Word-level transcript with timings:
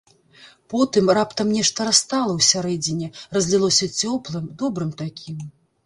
Потым 0.73 1.11
раптам 1.17 1.47
нешта 1.59 1.79
растала 1.89 2.31
ўсярэдзіне, 2.39 3.13
разлілося 3.39 3.93
цёплым, 4.01 4.53
добрым 4.65 4.91
такім. 5.05 5.37